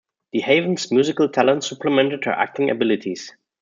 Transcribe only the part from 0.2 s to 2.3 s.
DeHaven's musical talents supplemented